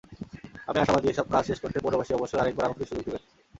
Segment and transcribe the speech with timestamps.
[0.67, 3.23] আমি আশাবাদী, এসব কাজ শেষ করতে পৌরবাসী অবশ্যই আরেকবার আমাকে সুযোগ দেবেন।